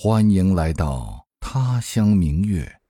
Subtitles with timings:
[0.00, 2.80] 欢迎来到他乡明月，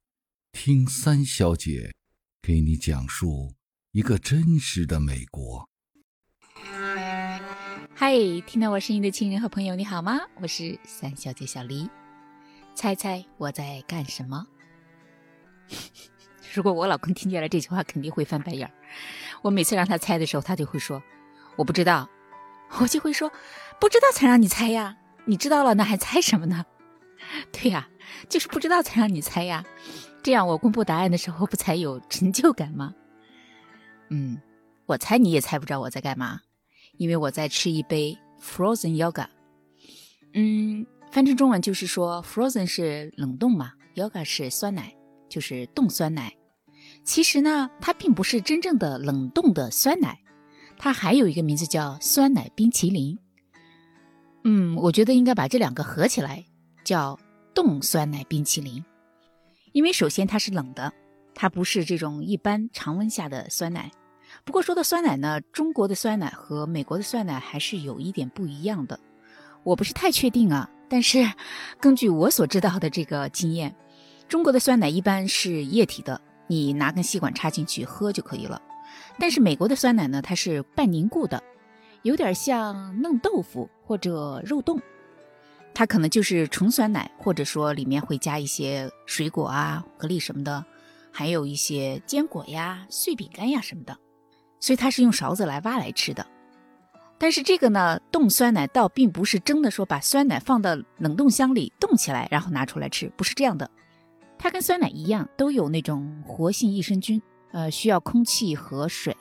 [0.53, 1.95] 听三小姐
[2.43, 3.55] 给你讲述
[3.93, 5.67] 一个真实的美国。
[7.95, 8.13] 嗨，
[8.47, 10.21] 听到我声音的亲人和朋友，你好吗？
[10.43, 11.89] 我是三小姐小黎。
[12.75, 14.47] 猜猜我在干什么？
[16.53, 18.75] 如果我老公听见了这句话，肯定会翻白眼儿。
[19.41, 21.03] 我每次让他猜的时候，他就会说
[21.57, 22.07] ：“我不知道。”
[22.83, 23.33] 我就会说
[23.81, 26.67] ：“不知道才让你猜呀，你知道了那还猜什么呢？”
[27.53, 27.89] 对呀，
[28.29, 29.65] 就是不知道才让你猜呀，
[30.23, 32.95] 这样我公布答案的时候不才有成就感吗？
[34.11, 34.41] 嗯，
[34.87, 36.41] 我猜你也猜不着我在干嘛，
[36.97, 39.27] 因为我在吃一杯 frozen yoga。
[40.35, 44.95] 嗯，翻成中文就是说 frozen 是冷冻嘛，yoga 是酸奶，
[45.29, 46.35] 就是冻酸奶。
[47.05, 50.19] 其实呢，它并不是真正的冷冻的酸奶，
[50.79, 53.19] 它还有一个名字叫酸奶冰淇淋。
[54.45, 56.45] 嗯，我觉得应该把这两个合起来。
[56.89, 57.19] 叫
[57.53, 58.83] 冻酸奶冰淇淋，
[59.73, 60.91] 因为首先它是冷的，
[61.35, 63.91] 它不是这种一般常温下的酸奶。
[64.43, 68.99] 不过说到酸奶呢，中国的酸奶和美国的酸奶还是有一点不一样的。
[69.65, 71.31] 我不是太确定啊，但是
[71.79, 73.77] 根据我所知道的这个经验，
[74.27, 78.63] 中国的酸奶一般是液体的，你拿根吸管插进去喝就可以了。
[79.19, 81.43] 但是美国的酸奶呢，它是半凝固的，
[82.01, 84.81] 有点像嫩豆腐或者肉冻。
[85.79, 90.65] 它可能就是纯酸奶，或者说里面会加一些水果啊、颗粒什么的，
[91.13, 93.97] 还有一些坚果呀、碎饼干呀什么的，
[94.59, 96.27] 所以它是用勺子来挖来吃的。
[97.17, 103.71] 但是这个呢，冻酸奶倒并不是真的说把酸奶放到冷冻箱里冻起来，然后拿出来吃，不是这样的。
[104.37, 109.15] 它跟酸奶一样，都有那种活性益生菌，呃，需要空气和水。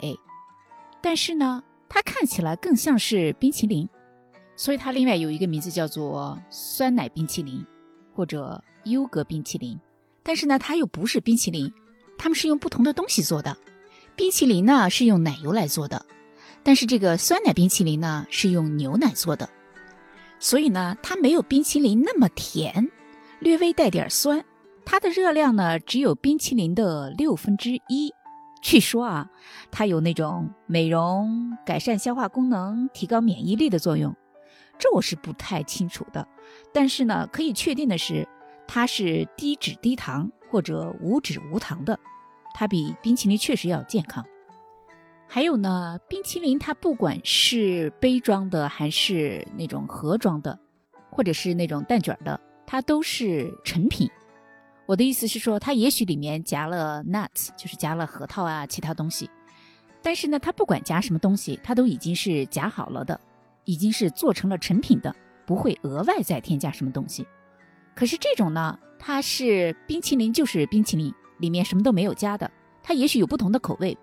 [1.04, 3.88] 但是呢，它看起来更像是冰淇淋。
[4.58, 7.66] 所以它另外有一个名字叫做酸奶冰淇淋，
[8.14, 9.80] 或者优格冰淇淋。
[10.24, 11.72] 但是呢，它又不是冰淇淋，
[12.18, 13.56] 它们是用不同的东西做的。
[14.16, 16.04] 冰淇淋呢是用奶油来做的，
[16.64, 19.48] 但是这个酸奶冰淇淋呢是用牛奶做的。
[20.40, 22.90] 所以呢，它没有冰淇淋那么甜，
[23.40, 24.44] 略微带点酸。
[24.84, 28.12] 它的热量呢只有冰淇淋的六分之一。
[28.62, 29.30] 据说啊，
[29.70, 34.16] 它有那种美容、改善消化功能、提高免疫力的作用。
[34.80, 36.28] 这我是不太清楚的，
[36.72, 38.28] 但是呢，可以确定的是，
[38.68, 42.00] 它是低脂低糖或者无脂无糖的，
[42.54, 44.26] 它比冰淇淋确实要健康。
[45.28, 50.58] 还有呢，冰淇淋它不管是杯装的还是那种盒装的，
[51.10, 54.10] 或者是那种蛋卷的，它都是成品。
[54.86, 59.30] 我的意思是说，它也许里面夹了 nuts，就是夹了核桃啊其他东西，
[60.02, 63.20] 但是呢，它不管夹什么东西，它都已经是夹好了的。
[63.68, 65.14] 已经是做成了成品的，
[65.46, 67.28] 不会额外再添加什么东西。
[67.94, 72.50] 可是这种呢，它是冰淇淋，就是冰淇淋，里面什么都没有加的。
[72.82, 73.98] 它也许有不同的口味，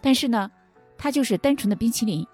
[0.00, 0.50] 但是呢，
[0.98, 2.26] 它就是单纯的冰淇淋。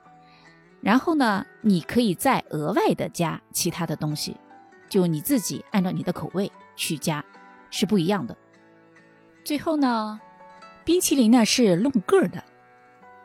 [0.81, 4.35] 然后呢，你可以再额外的加其他的东西，
[4.89, 7.23] 就你自己按照你的口味去加，
[7.71, 8.35] 是不一样的。
[9.45, 10.19] 最后呢，
[10.83, 12.43] 冰淇淋呢是论个的，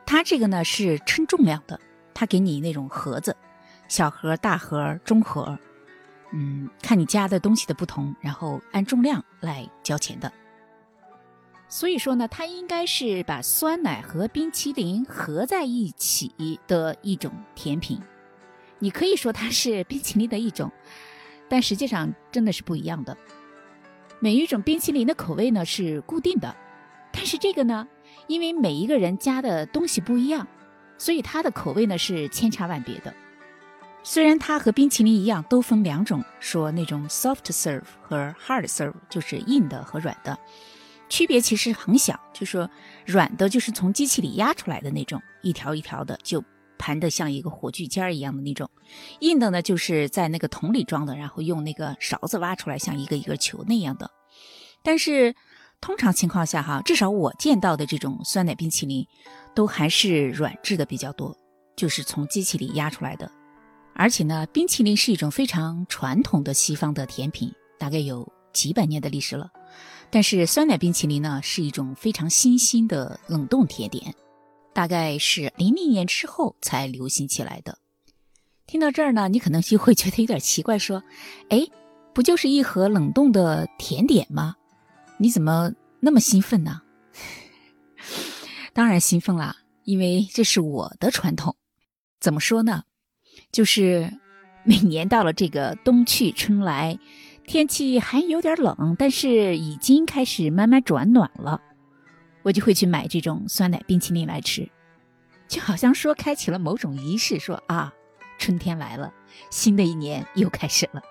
[0.04, 1.80] 它这个呢是称重量的，
[2.12, 3.34] 它给你那种盒子。
[3.88, 5.58] 小盒、大盒、中盒，
[6.32, 10.32] 嗯，看你加的东西的不同，然后按重量来交钱的。
[11.68, 18.00] 所以说呢，它应该是把酸奶和冰淇淋合在一起的一种甜品。
[18.78, 20.70] 你可以说它是 冰淇淋的一种，
[21.48, 23.16] 但实际上真的是不一样的。
[24.20, 26.54] 每一种冰淇淋的口味呢是固定的，
[27.12, 27.88] 但是这个呢，
[28.28, 30.46] 因为每一个人加的东西不一样，
[30.98, 33.12] 所以它的口味呢是千差万别的。
[34.08, 40.38] 虽然它和冰淇淋一样，都分两种，说那种 soft serve 和 hard serve 就是硬的和软的，
[41.08, 42.18] 区别其实很小。
[42.32, 42.70] 就说
[43.04, 46.42] 软的，就是从机器里压出来的那种，一条一条的，就
[46.78, 48.68] 盘的像一个火炬尖儿一样的那种；
[49.18, 54.08] 硬的呢，就是在那个桶里装的，然后用那个勺子挖出来，像一个一个球那样的。
[54.84, 55.34] 但是
[55.80, 59.04] 通常情况下，哈，至少我见到的这种酸奶冰淇淋，
[59.52, 61.36] 都还是软质的比较多，
[61.74, 63.28] 就是从机器里压出来的。
[63.98, 69.50] 而且呢，冰淇淋是一种非常传统的西方的甜品，大概有几百年的历史了。
[70.10, 74.14] 但是酸奶冰淇淋呢，是一种非常新兴的冷冻甜点，
[74.74, 77.78] 大概是零零年之后才流行起来的。
[78.66, 81.02] 听到这儿呢，你可能就会觉得有点奇怪，说
[81.48, 81.66] ：“哎，
[82.12, 84.56] 不就是一盒冷冻的甜点吗？
[85.16, 86.82] 你怎么那么兴奋呢？”
[88.74, 91.56] 当然兴奋啦，因为这是我的传统。
[92.20, 92.82] 怎么说呢？
[93.52, 94.12] 就是
[94.64, 96.98] 每年到了这个冬去春来，
[97.46, 101.60] 天气还有点冷，但是已经开始慢慢转暖了，
[102.42, 104.68] 我就会去买这种酸奶冰淇淋来吃，
[105.48, 107.92] 就好像说开启了某种仪式，说啊，
[108.38, 109.12] 春天来了，
[109.50, 111.02] 新的一年又开始了。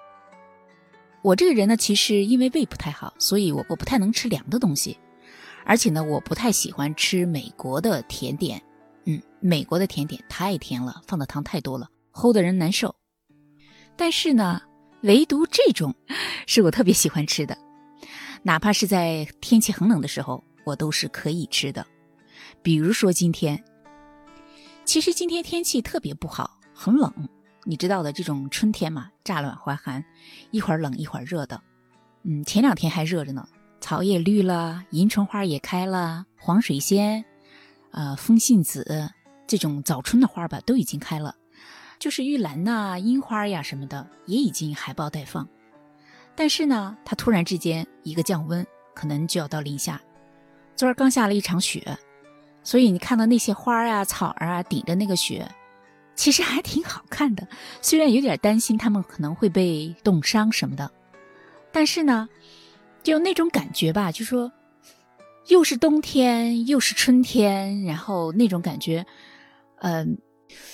[1.22, 4.98] 我这个人呢，其实因为胃不太好，所以我我不太能吃凉的东西，
[5.64, 8.62] 而且呢，我不太喜欢吃美国的甜点，
[9.06, 12.96] 嗯，美国的甜点太甜了，放的糖太多了，齁的人难受。
[13.96, 14.62] 但是呢。
[15.02, 15.94] 唯独这种，
[16.48, 17.56] 是我特别喜欢吃的，
[18.42, 21.86] 哪怕是在天气很冷的时候，我都是可以吃的。
[22.64, 23.64] 比如说今天，
[24.84, 27.14] 其实今天天气特别不好，很冷，
[27.66, 30.04] 你知道的，这种春天嘛，乍暖还寒，
[30.50, 31.62] 一会儿冷一会儿热的。
[32.24, 33.48] 嗯，前两天还热着呢，
[33.80, 37.24] 草也绿了，迎春花也开了，黄水仙，
[37.92, 39.12] 呃，风信子
[39.46, 41.36] 这种早春的花吧，都已经开了。
[41.98, 45.48] 就是玉兰呐、樱花呀什么的，也已经含苞待放。
[46.36, 50.02] 但是呢，它突然之间一个降温，可能就要到零下。
[50.76, 51.98] 昨儿刚下了一场雪，
[52.62, 55.50] 所以你看到那些花啊、草儿啊顶着那个雪，
[56.14, 57.48] 其实还挺好看的。
[57.82, 60.92] 虽然有点担心它们可能会被冻伤什么的，
[61.72, 62.28] 但是呢，
[63.02, 64.52] 就那种感觉吧，就说
[65.48, 69.06] 又是冬天又是春天，然后那种感觉，
[69.78, 70.18] 嗯，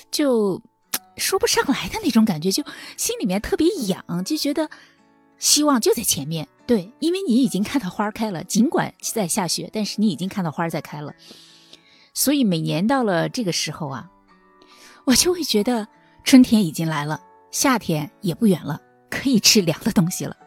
[0.09, 0.59] 就。
[1.17, 2.63] 说不上来的那种感觉，就
[2.97, 4.69] 心里面特别痒，就觉得
[5.37, 6.47] 希望就在前面。
[6.65, 11.13] 对，因为你已经看到花开了，尽管在下雪，但是你已经看到花在开了。
[12.13, 14.09] 所以每年到了这个时候啊，
[15.05, 15.87] 我就会觉得
[16.23, 17.21] 春天已经来了，
[17.51, 18.79] 夏天也不远了，
[19.09, 20.37] 可以吃凉的东西了。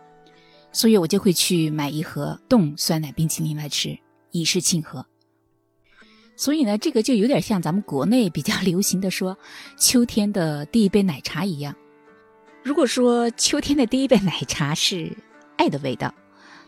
[0.73, 3.99] 所以我就会去买一盒冻酸奶冰淇淋来吃，
[4.31, 5.07] 以示庆贺。
[6.37, 9.39] 所以呢，这个就有点像咱们国内比较流行的说，
[9.79, 11.75] 秋天的第一杯奶茶一样。
[12.63, 15.17] 如果说秋天的第一杯奶茶是
[15.57, 16.13] 爱的味道，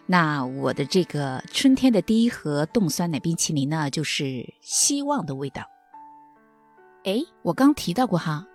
[0.06, 5.62] 那我的这个春天的第一盒冻酸奶冰淇淋呢，就是希望的味道。
[7.04, 8.46] 哎，我刚提到过哈，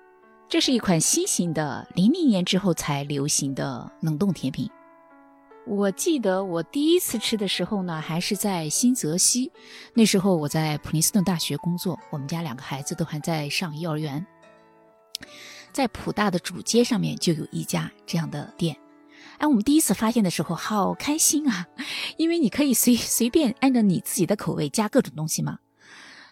[0.48, 4.70] 这是一款新型的，零零年之后才流行的冷冻甜品。
[5.68, 9.52] 我记得我第一次吃的时候呢，还是在新泽西。
[9.94, 14.26] 那时候我在普林斯顿大学工作，我们家两个孩子都还在上幼儿园。
[15.72, 18.76] 在普大的主街上面就有一家这样的店。
[19.38, 21.68] 哎，我们第一次发现的时候好开心啊，
[22.18, 25.60] 因为你可以随随便按照你自己的口味加各种东西嘛。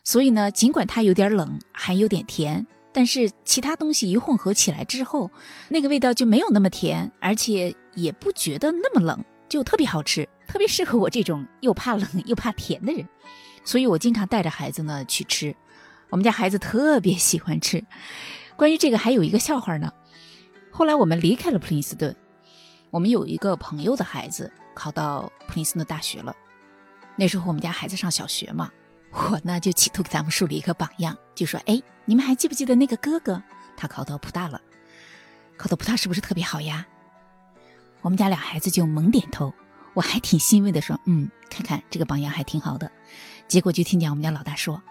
[0.04, 2.66] 所以呢，尽管它有点冷，还有点甜。
[2.91, 5.30] 但是其他东西一混合起来之后，
[5.69, 13.07] 那个味道就没有那么甜，而且也不觉得那么冷，就特别好吃，特别适合我这种又怕冷又怕甜的人。
[13.63, 15.56] 所以我经常带着孩子呢去吃，
[16.09, 17.83] 我们家孩子特别喜欢吃。
[18.56, 19.92] 关于这个还有一个笑话呢。
[20.71, 22.15] 后来我们离开了普林斯顿，
[22.89, 26.35] 我们有一个朋友的孩子考到普林斯顿大学了。
[27.15, 28.71] 那时候我们家孩子上小学嘛。
[29.11, 33.41] 我呢就企图给咱们树立一个榜样，就说：“哎，你们还记不记得那个哥哥？
[33.75, 34.61] 他考到普大了，
[35.57, 36.85] 考到普大是不是特别好呀？”
[38.01, 39.53] 我们家俩孩子就猛点头，
[39.94, 42.91] 我还挺欣慰的说：“嗯，看看这个榜样还挺好的。”
[43.47, 44.81] 结果就听见我们家老大说：“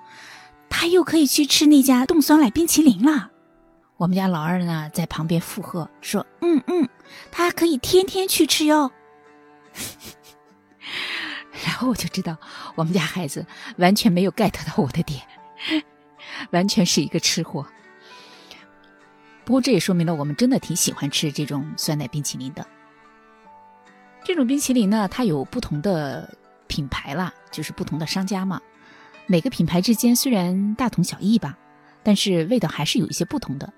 [0.69, 3.31] 他又可以去吃那家冻酸奶冰淇淋了。”
[3.97, 6.89] 我们家老二呢在旁边附和说：“嗯嗯，
[7.31, 8.91] 他可以天天去吃哟。”
[11.65, 12.37] 然后我就知道，
[12.75, 13.45] 我们家孩子
[13.77, 15.23] 完全没有 get 到我的点，
[16.53, 17.67] 完全是一个吃货。
[19.45, 22.67] 不过这也说明了我们真的挺喜欢吃这种酸奶冰淇淋的。
[24.23, 26.37] 这种冰淇淋呢，它有不同的
[26.67, 28.61] 品牌啦，就是不同的商家嘛。
[29.27, 31.57] 每个品牌之间虽然大同小异吧，
[32.03, 33.73] 但是味道还是有一些不同的。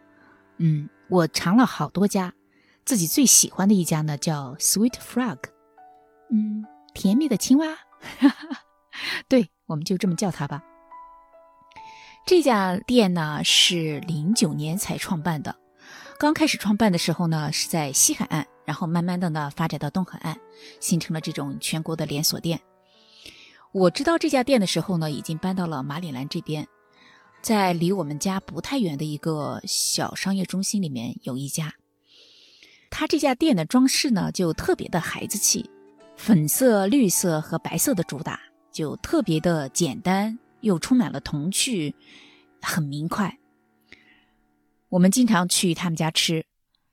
[0.59, 2.33] 嗯，我尝了好多家，
[2.85, 5.39] 自己最喜欢的一家呢叫 Sweet Frog。
[7.00, 7.78] 甜蜜的青蛙，
[9.26, 10.62] 对，我们就这么叫它吧。
[12.26, 15.57] 这家店呢是零九年才创办的，
[16.19, 20.37] 刚开始创办的时候呢是在西海岸，然后慢慢的呢发展到东海岸，
[20.78, 22.61] 形成了这种全国的连锁店。
[23.73, 26.69] 我知道这家店的时候呢，已经搬到了马里兰这边，
[27.40, 31.73] 在离我们家不太远的一个小商业中心里面有一家。
[32.90, 35.71] 他这家店的装饰呢就特别的孩子气。
[36.23, 38.39] 粉色、绿色和白色的主打，
[38.71, 41.95] 就特别的简单，又充满了童趣，
[42.61, 43.39] 很明快。
[44.91, 46.45] 我们经常去他们家吃。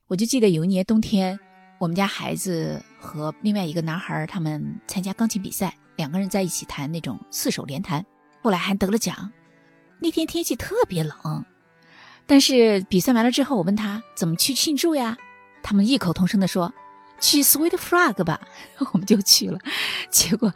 [0.07, 1.37] 我就记得有一年冬天，
[1.77, 8.05] 我们家孩子和另外一个男孩他们参加钢琴比赛，两个人在一起弹那种四手联弹，
[8.41, 9.29] 后来还得了奖。
[9.99, 11.43] 那天天气特别冷，
[12.25, 15.17] 但是比赛完了之后，我问他怎么去庆祝呀？
[15.61, 16.73] 他们异口同声地说
[17.19, 18.39] ：“去 Sweet Frog 吧，
[18.93, 19.59] 我们就去了。
[20.09, 20.53] 结果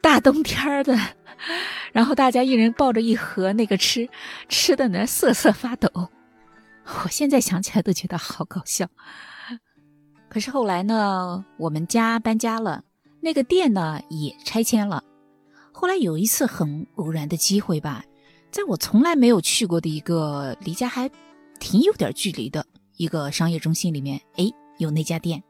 [0.00, 0.98] 大冬天的，
[1.92, 4.08] 然后大家一人抱着一盒那个吃，
[4.48, 5.88] 吃的呢瑟瑟发抖。
[7.04, 8.86] 我现在想起来都觉得好搞笑。
[10.28, 12.84] 可是后来呢，我们家搬家了，
[13.20, 15.02] 那个店呢也拆迁了。
[15.72, 18.04] 后来有一次很偶然的机会吧，
[18.50, 21.10] 在我从来没有去过的一个离家还
[21.58, 22.64] 挺有点距离的
[22.96, 24.44] 一个商业中心里面，哎。
[24.78, 25.42] 有那家店，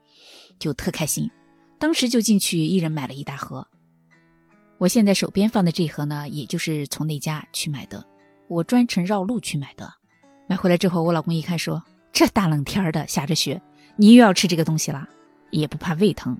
[0.59, 1.31] 就特开心，
[1.79, 3.67] 当时就进去，一人买了一大盒。
[4.79, 8.05] 我现在手边放的这盒呢，也就是从那家去买的，
[8.49, 9.93] 我专程绕路去买的。
[10.49, 13.61] 买回来之后，我老公一看说：“这大冷天的，下着雪，
[13.97, 15.09] 你又要吃这个东西啦？
[15.51, 16.39] 也不怕胃疼。”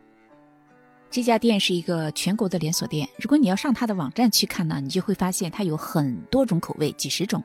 [1.11, 7.43] 这家店是一个全国的连锁店，如果你要上它的网站去看呢，你就会发现它有很多种口味，几十种。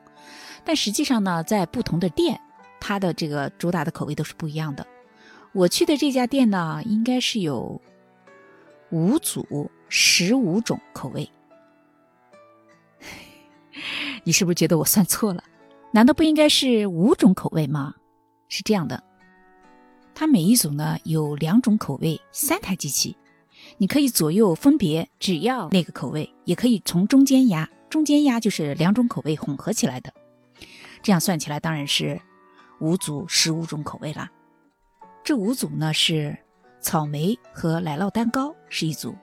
[0.64, 2.38] 但实际上呢，在不同的店，
[2.80, 4.86] 它的这个主打的口味都是不一样的。
[5.52, 7.80] 我去的这家店呢，应该是有
[8.90, 11.30] 五组十五种口味。
[14.24, 15.44] 你是不是觉得我算错了？
[15.92, 17.94] 难道不应该是五种口味吗？
[18.48, 19.02] 是这样的，
[20.14, 23.16] 它每一组呢有两种口味，三台机器，
[23.76, 30.14] 你可以左右分别，只要那个口味，也可以从中间压，中间压就是两种口味混合起来的。
[31.02, 32.18] 这样算起来当然是
[32.80, 34.30] 五组十五种口味啦。
[35.24, 36.36] 这五组呢是
[36.80, 39.14] 草莓和奶酪蛋糕是一组，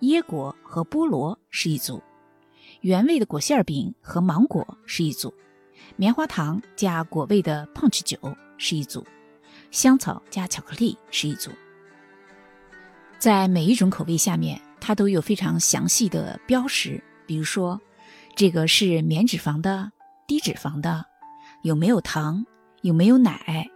[0.00, 2.02] 椰果和菠萝是一组，
[2.82, 5.32] 原味的果馅饼和芒果是一组，
[5.96, 8.18] 棉花糖加果味的 punch 酒
[8.58, 9.02] 是一组，
[9.70, 11.50] 香草加巧克力是一组。
[13.18, 17.80] 在每一种口味下面，它都有非常详细的标识，比如说
[18.36, 19.90] 这个是免脂肪的、
[20.26, 21.06] 低脂肪的，
[21.62, 22.44] 有没有糖，
[22.82, 23.66] 有没有奶。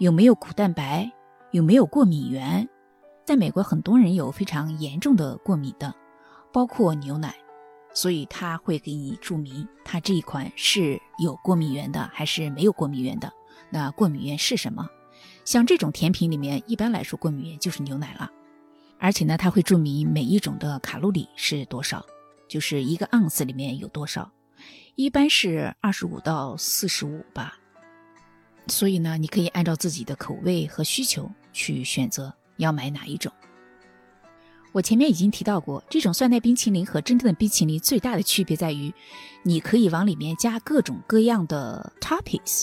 [0.00, 1.12] 有没有苦蛋白？
[1.50, 2.66] 有没有过敏源？
[3.26, 5.94] 在美国，很多人有非常严重的过敏的，
[6.50, 7.36] 包括牛奶，
[7.92, 13.30] 所以他会给你注明它这一款是有过敏源的还是没有过敏源的。
[13.68, 14.88] 那过敏源是什么？
[15.44, 18.30] 像这种甜品里面，一般来说过敏源就是牛奶了，
[18.98, 22.02] 而且呢，它会注明每一种的卡路里是多少，
[22.48, 24.32] 就是一个盎司里面有多少，
[24.94, 27.58] 一般是二十五到四十五吧。
[28.66, 33.32] 所以呢，你可以按照自己的口味和需求去选择要买哪一种。
[34.72, 38.94] 我前面已经提到过，这种酸奶冰淇淋和真正的冰淇淋最大的区别在于，
[39.42, 42.62] 你可以往里面加各种各样的 toppings，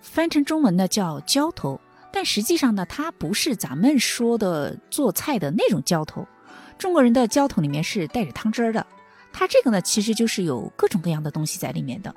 [0.00, 1.78] 翻成中文呢叫浇头，
[2.10, 6.26] 但实际上呢，它不是咱们说的做菜的那种浇头。
[6.78, 8.86] 中国人的浇头里面是带着汤汁儿的，
[9.30, 12.14] 它这个呢其实就是有各种各样的东西在里面的。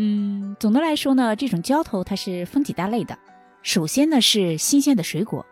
[0.00, 3.18] 嗯，总的来说呢，这种浇头它是分几大类的。
[3.64, 5.44] 首先呢是新鲜的水果，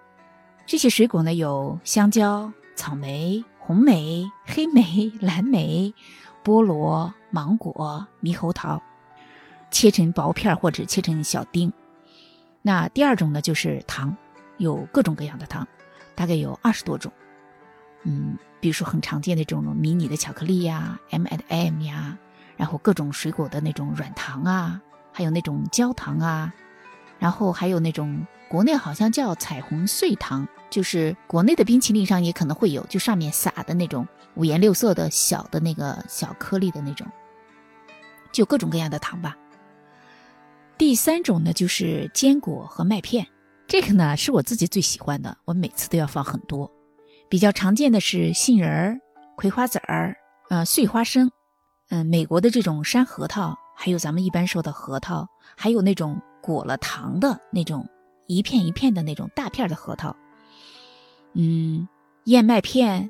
[0.67, 5.93] 这些水果呢有香蕉、草莓、红莓、黑莓、蓝莓、
[6.45, 8.81] 菠萝、芒果、猕猴桃，
[9.73, 11.73] 切成薄片或者切成小丁。
[12.63, 14.17] 那第二种呢就是糖，
[14.59, 15.67] 有各种各样的糖，
[16.15, 17.11] 大概有二十多种。
[18.05, 22.17] 嗯，比如说很常见的这种迷你的巧克力呀，M&M 呀。
[22.57, 24.81] 然后各种水果的那种软糖啊，
[25.13, 26.53] 还有那种焦糖啊，
[27.19, 37.07] 然后还有那种国内好像叫彩虹碎糖，就是国内的冰淇淋上也可能会有，就上面撒的那种五颜六色的小的那个小颗粒的那种，
[38.33, 39.37] 就各种各样的糖吧。
[40.79, 43.27] 第三种呢就是坚果和麦片，
[43.67, 46.71] 这个呢是我自己最喜欢的，我每次都要放很多。
[47.29, 49.01] 比较常见的是杏仁儿、
[49.37, 50.17] 葵花籽儿、
[50.49, 51.31] 呃碎花生。
[51.89, 57.89] 嗯，美国的这种山核桃，还有咱们一般说的核桃，还有那种裹了糖的那种
[58.27, 60.17] 一片一片的那种大片的核桃，
[61.35, 61.87] 嗯，
[62.25, 63.09] 燕麦片，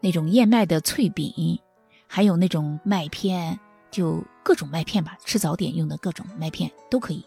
[0.00, 1.60] 那种燕麦的脆饼，
[2.06, 7.22] 还有那种麦片，就各种麦片吧，吃早点用的各种麦片都可以。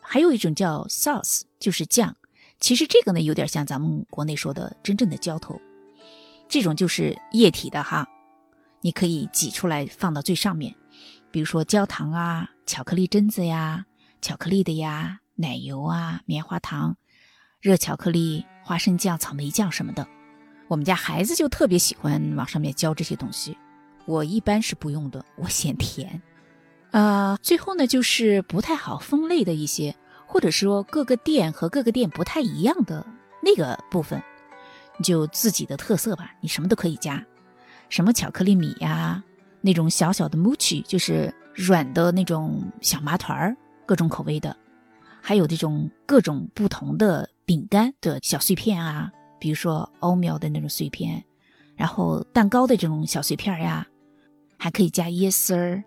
[0.00, 2.14] 还有一种叫 sauce，就是酱，
[2.60, 5.60] 其实这个呢有点像咱们国内说的真正的浇头，
[6.48, 8.06] 这种就是液体的哈。
[8.84, 10.74] 你可以挤出来放到最上面，
[11.30, 13.86] 比如说焦糖啊、巧克力榛子呀、
[14.20, 16.94] 巧克力的呀、奶油啊、棉花糖、
[17.62, 20.06] 热巧克力、花生酱、草莓酱什么的。
[20.68, 23.56] 我们家孩子就特别喜欢往上面浇这些东西，
[24.04, 26.20] 我一般是不用的，我嫌甜。
[26.90, 33.06] 呃，最后呢就是不太好分类的一些，或者说各个店和各个店不太一样的
[33.42, 34.22] 那个部分，
[34.98, 37.24] 你就自己的特色吧，你什么都可以加。
[37.94, 39.22] 什么巧克力米呀，
[39.60, 44.56] 那种小小的 mochi，就是软的那种小麻团儿，各种口味的，
[45.22, 51.22] 还有这种各种不同的饼干的小碎片啊，比如说欧苗的那种碎片，
[51.76, 53.86] 然后蛋糕的这种小碎片呀，
[54.58, 55.84] 还可以加椰丝儿、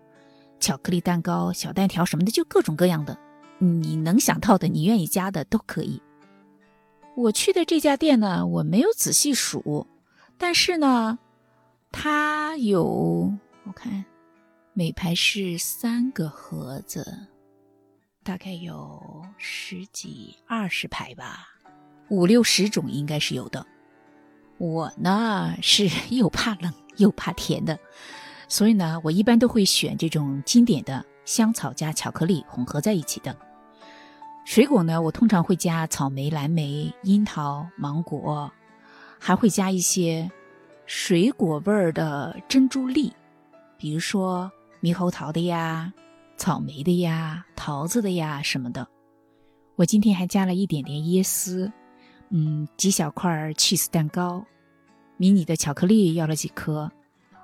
[0.58, 3.18] 巧克力蛋糕、小蛋条什么的，就各种各样的，
[3.58, 6.00] 你能想到的，你愿意加的都可以。
[7.16, 9.86] 我去的这家店呢，我没有仔细数，
[10.38, 11.18] 但是呢，
[11.90, 13.32] 它有
[13.64, 14.04] 我看
[14.72, 17.26] 每排是三个盒子，
[18.22, 21.48] 大概有十几二十排吧，
[22.08, 23.66] 五六十种应该是有的。
[24.58, 27.78] 我呢是又怕冷又怕甜的，
[28.48, 33.36] 所以呢，我一般都会选这种经典的香草加巧克力混合在一起的。
[34.44, 38.50] 水果呢，我通常会加草莓、蓝莓、樱桃、芒果，
[39.18, 40.30] 还会加一些
[40.88, 43.12] 水果味儿的珍珠粒，
[43.76, 45.92] 比如说猕猴桃的呀、
[46.38, 48.88] 草莓的呀、桃子的呀什么的。
[49.76, 51.70] 我今天还加了一点点椰丝，
[52.30, 54.42] 嗯，几小块 cheese 蛋糕，
[55.18, 56.90] 迷你的巧克力要了几颗，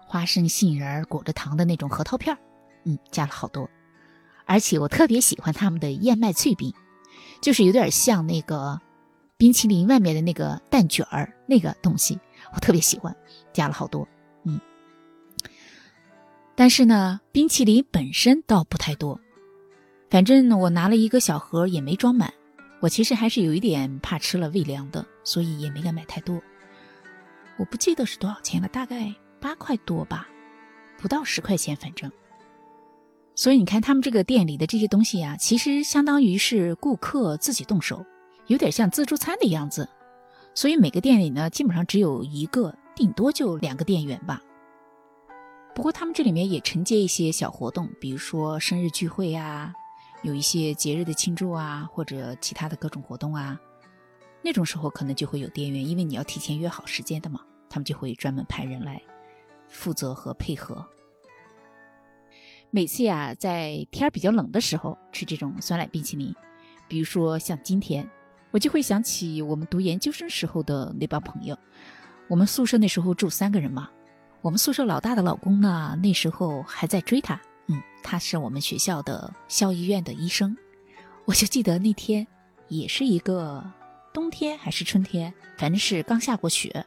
[0.07, 2.39] 花生、杏仁裹着糖的那种核桃片儿，
[2.85, 3.69] 嗯，加了好多。
[4.47, 6.73] 而且我特别喜欢他们的燕麦脆饼。
[7.43, 8.81] 就是有点像那个
[9.37, 12.19] 冰淇淋外面的那个蛋卷儿那个东西，
[12.55, 13.15] 我特别喜欢，
[13.55, 14.07] 加了好多，
[14.43, 14.61] 嗯。
[16.55, 19.19] 但是呢，冰淇淋本身倒不太多，
[20.11, 22.35] 反正我拿了一个小盒也没装满。
[22.81, 26.39] 我其实还是有一点怕吃了胃凉的，所以也没敢买太多。
[27.57, 30.29] 我不记得是多少钱了，大概八块多吧，
[30.99, 32.13] 不到十块钱，反正。
[33.35, 38.05] 所以你看，他们这个店里的这些东西呀，其实相当于是顾客自己动手，
[38.47, 39.89] 有点像自助餐的样子。
[40.55, 44.41] 所以每个店里呢，基本上只有一个，顶多就两个店员吧。
[45.75, 49.75] 不过他们这里面也承接一些小活动，比如说生日聚会啊，
[50.23, 53.61] 有一些节日的庆祝啊，或者其他的各种活动啊，
[54.41, 59.03] 那种时候可能就会有店员，因为你要提前约好时间的嘛，他们就会专门派人来
[59.67, 60.87] 负责和配合。
[62.71, 66.33] 每次呀，在天儿比较冷的时候吃这种酸奶冰淇淋，
[66.87, 68.09] 比如说像今天，
[68.53, 71.59] 我就会想起我们读研究生时候的那帮朋友。
[72.29, 73.89] 我们宿舍那时候住三个人嘛，
[74.41, 80.57] 我们宿舍老大的老公呢，那时候还在追她，嗯，他是我们学校的校医院的医生。
[81.27, 82.27] 我就记得那天
[82.69, 83.65] 也是一个
[84.13, 86.85] 冬天还是春天，反正是刚下过雪，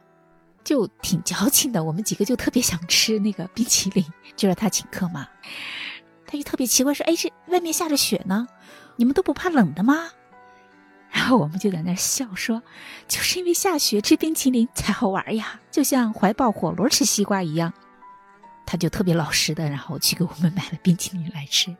[0.64, 1.82] 就挺矫情的。
[1.82, 4.04] 我们几个就特别想吃那个冰淇淋，
[4.36, 5.28] 就让他请客嘛。
[6.26, 8.46] 他就特别奇怪说：“哎，这外面下着雪呢，
[8.96, 10.10] 你们都不怕冷的吗？”
[11.10, 12.62] 然后我们就在那笑说
[13.08, 17.72] ：“就是因为下雪吃冰淇淋才好玩呀，就像怀抱火炉吃西瓜一样。”
[18.66, 21.74] 他就特别老实的，然后去给我们买了冰淇淋来吃。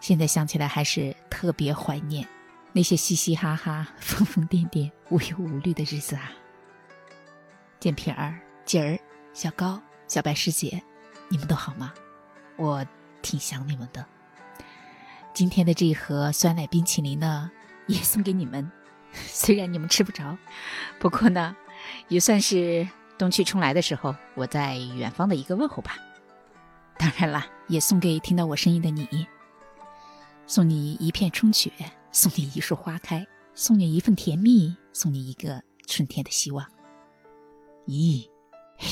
[0.00, 2.26] 现在想起来还是特别怀念
[2.72, 6.32] 那些嘻嘻哈哈、疯疯癫癫、无忧无虑的日子啊！
[7.78, 8.98] 建平儿、景儿、
[9.34, 10.82] 小高、小白师姐，
[11.28, 11.92] 你们都好吗？
[12.56, 12.86] 我。
[13.22, 14.02] 挺想你们的。
[15.34, 17.50] 今天的这一盒酸奶冰淇淋呢，
[17.92, 18.70] 也送给你们。
[19.12, 20.38] 虽然你们吃不着，
[21.00, 21.56] 不过呢，
[22.08, 25.96] 也算是冬去春来的时候我在远方的一个问候吧。
[26.96, 29.26] 当然啦，也送给听到我声音的你。
[30.46, 31.72] 送你一片春雪，
[32.12, 36.64] 送你一束花开，送你一份甜蜜，送你一个春天的希望。
[37.86, 38.28] 咦，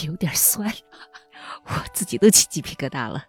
[0.05, 0.73] 有点酸，
[1.65, 3.25] 我自己都起鸡皮疙瘩了。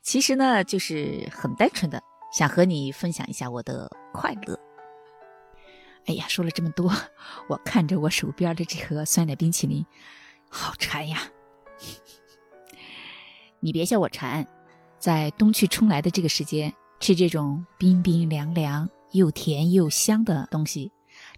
[0.00, 4.58] 其实呢，就是很单纯的想和你分享一下我的快乐。
[6.06, 6.90] 哎呀，说了这么多，
[7.48, 9.86] 我看着我手边的这盒酸奶冰淇淋，
[10.50, 11.22] 好馋呀！
[13.60, 14.44] 你别笑我馋，
[14.98, 20.90] 在冬去春来的这个时间吃这种冰冰凉凉又甜又香的东西，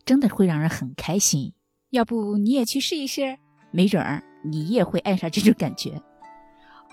[0.07, 1.53] 真的会让人很开心。
[1.91, 3.39] 要不你也去试一试，
[3.71, 6.01] 没准儿你也会爱上这种感觉。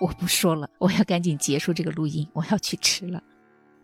[0.01, 3.23] 我不说了，我要赶紧结束这个录音，我要去吃了。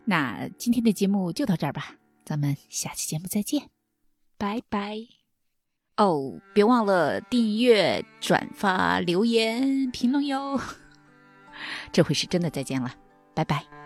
[0.10, 3.70] 那今天的节目就到这儿吧，咱们下期节目再见，
[4.38, 5.00] 拜拜。
[5.98, 10.58] 哦，别忘了订阅、转发、留言、评论哟。
[11.92, 12.96] 这回是真的再见了，
[13.36, 13.77] 拜拜。